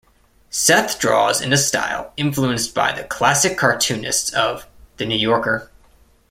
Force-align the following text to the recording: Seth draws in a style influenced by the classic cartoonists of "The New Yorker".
Seth 0.49 0.97
draws 0.97 1.41
in 1.41 1.53
a 1.53 1.57
style 1.57 2.11
influenced 2.17 2.73
by 2.73 2.91
the 2.91 3.03
classic 3.03 3.55
cartoonists 3.55 4.33
of 4.33 4.65
"The 4.97 5.05
New 5.05 5.13
Yorker". 5.15 5.69